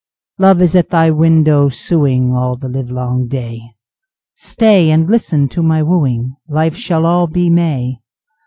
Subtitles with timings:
[0.39, 3.61] Love is at thy window suing, All the live long day,
[4.33, 7.99] Stay and listen to my wooing, Life shall all be May.